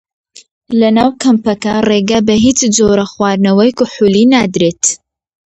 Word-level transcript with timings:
لە 0.79 0.89
ناو 0.97 1.09
کەمپەکە 1.21 1.73
ڕێگە 1.89 2.19
بە 2.27 2.35
هیچ 2.45 2.59
جۆرە 2.75 3.05
خواردنەوەی 3.11 3.75
کحوولی 3.77 4.25
نادرێت. 4.33 4.83